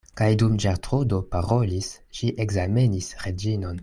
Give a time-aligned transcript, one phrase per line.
[0.19, 1.91] Kaj dum Ĝertrudo parolis,
[2.21, 3.79] ŝi ekzamenis Reĝinon.